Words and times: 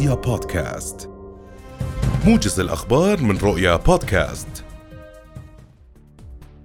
رؤيا 0.00 0.14
بودكاست. 0.14 1.10
موجز 2.26 2.60
الأخبار 2.60 3.20
من 3.22 3.38
رؤيا 3.38 3.76
بودكاست. 3.76 4.64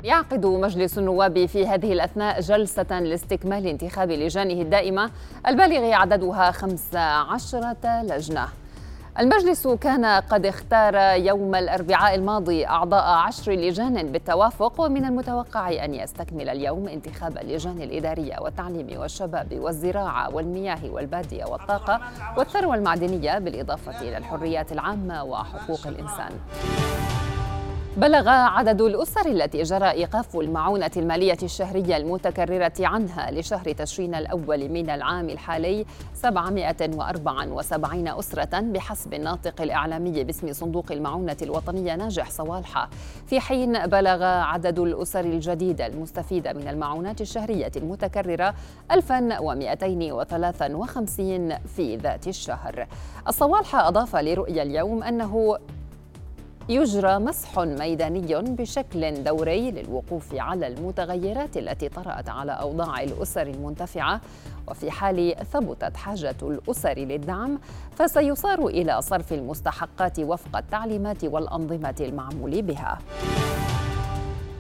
يعقد 0.04 0.46
مجلس 0.46 0.98
النواب 0.98 1.46
في 1.46 1.68
هذه 1.68 1.94
الأثناء 1.94 2.42
جلسة 2.42 3.00
لاستكمال 3.00 3.68
انتخاب 3.68 4.12
لجانه 4.12 4.62
الدائمة 4.62 5.12
البالغ 5.48 5.94
عددها 5.94 6.52
خمس 6.52 6.96
عشرة 6.96 8.04
لجنة. 8.04 8.48
المجلس 9.20 9.68
كان 9.68 10.06
قد 10.06 10.46
اختار 10.46 10.96
يوم 11.20 11.56
الأربعاء 11.56 12.16
الماضي 12.16 12.68
أعضاء 12.68 13.04
عشر 13.04 13.52
لجان 13.52 14.12
بالتوافق 14.12 14.82
ومن 14.82 15.06
المتوقع 15.06 15.86
أن 15.86 15.94
يستكمل 15.94 16.50
اليوم 16.50 16.88
انتخاب 16.88 17.38
اللجان 17.38 17.82
الإدارية 17.82 18.36
والتعليم 18.42 19.00
والشباب 19.00 19.60
والزراعة 19.60 20.36
والمياه 20.36 20.80
والبادية 20.86 21.46
والطاقة 21.46 22.02
والثروة 22.38 22.76
المعدنية 22.76 23.40
بالإضافة 23.40 24.02
إلى 24.02 24.18
الحريات 24.18 24.72
العامة 24.72 25.24
وحقوق 25.24 25.88
الإنسان. 25.88 26.32
بلغ 27.98 28.30
عدد 28.30 28.82
الأسر 28.82 29.26
التي 29.26 29.64
جرى 29.64 29.92
إيقاف 29.92 30.36
المعونة 30.36 30.92
المالية 30.98 31.38
الشهرية 31.44 31.98
المتكررة 31.98 32.74
عنها 32.80 33.32
لشهر 33.32 33.72
تشرين 33.72 34.16
الأول 34.16 34.70
من 34.70 34.90
العام 34.90 35.30
الحالي 35.30 35.86
774 36.14 38.08
أسرة 38.08 38.60
بحسب 38.60 39.14
الناطق 39.14 39.62
الإعلامي 39.62 40.24
باسم 40.24 40.54
صندوق 40.54 40.92
المعونة 40.92 41.38
الوطنية 41.42 41.96
ناجح 41.96 42.30
صوالحة. 42.30 42.90
في 43.28 43.40
حين 43.40 43.88
بلغ 43.88 44.24
عدد 44.24 44.80
الأسر 44.80 45.26
الجديدة 45.26 45.88
المستفيدة 45.88 46.54
من 46.54 46.68
المعونات 46.68 47.22
الشهرية 47.22 47.72
المتكررة 47.76 48.54
1253 48.92 51.58
في 51.76 51.96
ذات 51.96 52.28
الشهر. 52.28 52.88
الصوالحة 53.28 53.88
أضاف 53.88 54.16
لرؤيا 54.16 54.64
اليوم 54.64 55.04
أنه 55.04 55.58
يجرى 56.70 57.20
مسح 57.20 57.60
ميداني 57.60 58.36
بشكل 58.42 59.24
دوري 59.24 59.72
للوقوف 59.72 60.36
على 60.36 60.68
المتغيرات 60.68 61.58
التي 61.58 61.90
طرأت 61.90 62.30
على 62.30 62.52
أوضاع 62.52 63.04
الأسر 63.04 63.48
المنتفعة 63.48 64.22
وفي 64.68 64.92
حال 64.92 65.36
ثبتت 65.54 65.98
حاجة 65.98 66.36
الأسر 66.42 66.94
للدعم 66.94 67.60
فسيصار 67.96 68.68
إلى 68.68 69.02
صرف 69.02 69.34
المستحقات 69.34 70.20
وفق 70.20 70.58
التعليمات 70.58 71.24
والأنظمة 71.24 71.96
المعمول 72.00 72.62
بها. 72.62 72.98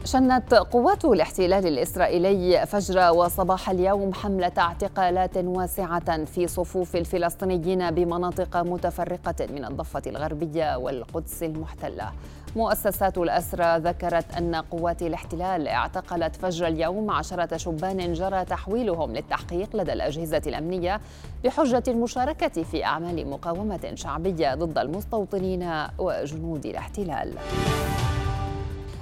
شنت 0.06 0.54
قوات 0.54 1.06
الاحتلال 1.06 1.68
الإسرائيلي 1.68 2.66
فجر 2.66 3.12
وصباح 3.12 3.70
اليوم 3.70 4.14
حملة 4.14 4.52
اعتقالات 4.58 5.38
واسعة 5.38 6.26
في 6.26 6.48
صفوف 6.48 6.96
الفلسطينيين 6.96 7.92
بمناطق 7.92 8.58
متفرقة 8.58 9.48
من 9.50 9.66
الضفة 9.66 10.02
الغربية 10.08 10.78
والقدس 10.78 11.44
المحتلة. 11.44 12.12
مؤسسات 12.56 13.18
الأسرى 13.18 13.78
ذكرت 13.78 14.36
أن 14.38 14.56
قوات 14.56 15.02
الاحتلال 15.02 15.68
اعتقلت 15.68 16.36
فجر 16.36 16.68
اليوم 16.68 17.12
عشرة 17.12 17.58
شبان 17.58 18.14
جرى 18.14 18.46
تحويلهم 18.46 19.14
للتحقيق 19.14 19.76
لدى 19.76 19.94
الأجهزة 19.94 20.42
الأمنية 20.48 21.02
بحجة 21.44 21.84
المشاركة 21.88 22.64
في 22.64 22.86
أعمال 22.86 23.30
مقاومة 23.30 23.92
شعبية 23.96 24.56
ضد 24.56 24.78
المستوطنين 24.78 25.70
وجنود 25.98 26.66
الاحتلال. 26.66 27.34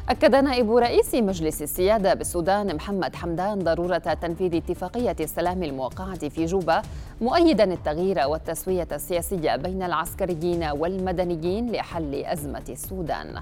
أكد 0.10 0.36
نائب 0.36 0.76
رئيس 0.76 1.16
مجلس 1.16 1.62
السيادة 1.62 2.14
بالسودان 2.14 2.76
محمد 2.76 3.16
حمدان 3.16 3.60
ضرورة 3.60 3.98
تنفيذ 3.98 4.56
اتفاقية 4.56 5.16
السلام 5.20 5.64
الموقعة 5.64 6.30
في 6.30 6.46
جوبا 6.46 6.82
مؤيدا 7.22 7.64
التغيير 7.64 8.28
والتسوية 8.28 8.88
السياسية 8.92 9.56
بين 9.56 9.84
العسكريين 9.84 10.64
والمدنيين 10.64 11.72
لحل 11.72 12.16
أزمة 12.26 12.64
السودان. 12.70 13.42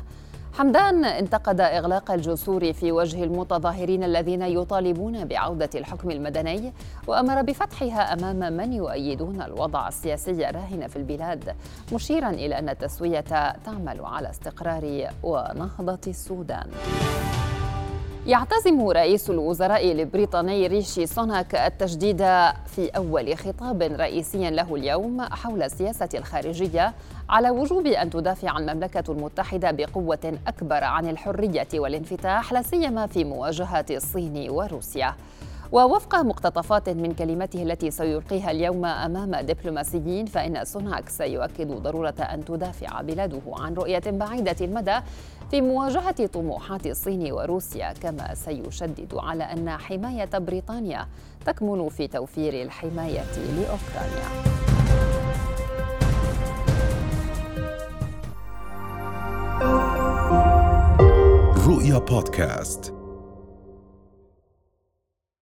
حمدان 0.54 1.06
انتقد 1.06 1.62
إغلاق 1.62 2.12
الجسور 2.12 2.74
في 2.74 2.92
وجه 2.92 3.24
المتظاهرين 3.24 4.04
الذين 4.04 4.42
يطالبون 4.42 5.26
بعودة 5.26 5.70
الحكم 5.76 6.12
المدني 6.12 6.74
وأمر 7.08 7.42
بفتحها 7.42 8.14
أمام 8.14 8.54
من 8.54 8.74
يؤيدون 8.74 9.42
الوضع 9.42 9.88
السياسي 9.88 10.50
الراهن 10.50 10.88
في 10.88 10.96
البلاد 10.96 11.56
مشيرا 11.94 12.30
إلى 12.30 12.60
أن 12.60 12.70
التسوية 12.70 13.20
تعمل 13.66 14.06
على 14.06 14.30
استقرار 14.30 15.10
ونهضة 15.24 16.00
السودان. 16.08 16.68
يعتزم 18.28 18.90
رئيس 18.90 19.30
الوزراء 19.30 19.92
البريطاني 19.92 20.68
ريشي 20.68 21.06
سوناك 21.06 21.56
التجديد 21.56 22.18
في 22.66 22.90
أول 22.96 23.38
خطاب 23.38 23.82
رئيسي 23.82 24.50
له 24.50 24.76
اليوم 24.76 25.22
حول 25.22 25.64
السياسة 25.64 26.10
الخارجية 26.14 26.94
على 27.30 27.50
وجوب 27.50 27.86
أن 27.88 28.10
تدافع 28.10 28.58
المملكة 28.58 29.12
المتحدة 29.12 29.72
بقوة 29.72 30.38
أكبر 30.48 30.84
عن 30.84 31.10
الحرية 31.10 31.68
والانفتاح 31.74 32.54
لا 32.54 32.62
سيما 32.62 33.08
في 33.08 33.24
مواجهة 33.24 33.86
الصين 33.90 34.50
وروسيا. 34.50 35.16
ووفق 35.72 36.16
مقتطفات 36.16 36.90
من 36.90 37.14
كلمته 37.14 37.64
التي 37.64 37.92
سيلقيها 37.92 38.52
اليوم 38.52 38.86
أمام 38.86 39.36
دبلوماسيين 39.36 40.26
فإن 40.26 40.66
سوناك 40.66 41.10
سيؤكد 41.10 41.68
ضرورة 41.72 42.16
أن 42.20 42.46
تدافع 42.46 43.02
بلاده 43.02 43.42
عن 43.48 43.74
رؤية 43.74 44.02
بعيدة 44.08 44.56
المدى 44.62 45.00
في 45.52 45.62
مواجهة 45.62 46.26
طموحات 46.26 46.88
الصين 46.88 47.32
وروسيا 47.32 47.94
كما 47.94 48.34
سيشدد 48.34 49.14
على 49.14 49.44
أن 49.44 49.70
حماية 49.70 50.30
بريطانيا 50.38 51.08
تكمن 51.46 51.90
في 51.90 52.08
توفير 52.08 52.62
الحماية 52.62 53.24
لأوكرانيا. 53.58 54.52
رؤيا 61.68 61.98
بودكاست. 61.98 63.01